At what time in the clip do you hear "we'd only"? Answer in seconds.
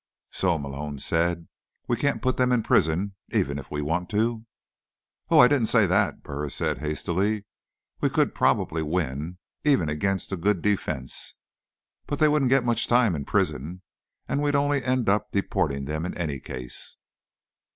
14.41-14.83